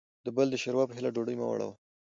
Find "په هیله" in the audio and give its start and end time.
0.87-1.13